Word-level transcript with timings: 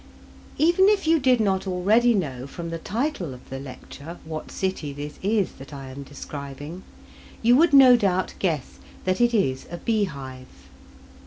Even 0.57 0.89
if 0.89 1.05
you 1.05 1.19
did 1.19 1.39
not 1.39 1.67
already 1.67 2.15
know 2.15 2.47
from 2.47 2.71
the 2.71 2.79
title 2.79 3.35
of 3.35 3.49
the 3.51 3.59
lecture 3.59 4.17
what 4.25 4.49
city 4.51 4.91
this 4.91 5.19
is 5.21 5.51
that 5.59 5.75
I 5.75 5.91
am 5.91 6.01
describing, 6.01 6.81
you 7.43 7.55
would 7.57 7.71
no 7.71 7.95
doubt 7.95 8.33
guess 8.39 8.79
that 9.03 9.21
it 9.21 9.31
is 9.35 9.67
a 9.69 9.77
beehive. 9.77 10.47